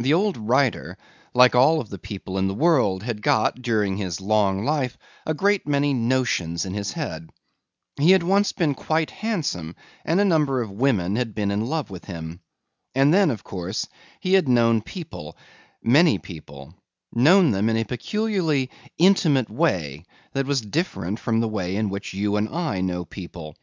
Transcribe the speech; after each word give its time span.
The 0.00 0.14
old 0.14 0.36
writer, 0.36 0.98
like 1.32 1.54
all 1.54 1.80
of 1.80 1.90
the 1.90 1.98
people 2.00 2.38
in 2.38 2.48
the 2.48 2.54
world, 2.56 3.04
had 3.04 3.22
got, 3.22 3.62
during 3.62 3.96
his 3.96 4.20
long 4.20 4.64
life, 4.64 4.98
a 5.24 5.32
great 5.32 5.64
many 5.64 5.94
notions 5.94 6.64
in 6.64 6.74
his 6.74 6.90
head. 6.94 7.30
He 8.00 8.10
had 8.10 8.24
once 8.24 8.50
been 8.50 8.74
quite 8.74 9.12
handsome 9.12 9.76
and 10.04 10.18
a 10.18 10.24
number 10.24 10.60
of 10.60 10.72
women 10.72 11.14
had 11.14 11.36
been 11.36 11.52
in 11.52 11.64
love 11.64 11.88
with 11.88 12.06
him. 12.06 12.40
And 12.96 13.14
then, 13.14 13.30
of 13.30 13.44
course, 13.44 13.86
he 14.18 14.32
had 14.34 14.48
known 14.48 14.82
people, 14.82 15.36
many 15.84 16.18
people, 16.18 16.74
known 17.12 17.52
them 17.52 17.68
in 17.70 17.76
a 17.76 17.84
peculiarly 17.84 18.70
intimate 18.98 19.48
way 19.48 20.04
that 20.32 20.46
was 20.46 20.60
different 20.62 21.20
from 21.20 21.38
the 21.38 21.46
way 21.48 21.76
in 21.76 21.90
which 21.90 22.12
you 22.12 22.34
and 22.34 22.48
I 22.48 22.80
know 22.80 23.04
people. 23.04 23.54